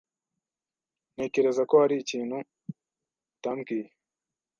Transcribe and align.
Ntekereza 1.13 1.61
ko 1.69 1.73
hari 1.81 1.95
ikintu 2.03 2.37
utambwiye. 3.35 3.87